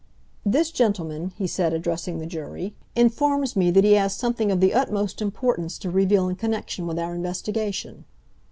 [0.43, 4.73] This gentleman," he said, addressing the jury, "informs me that he has something of the
[4.73, 8.05] utmost importance to reveal in connection with our investigation."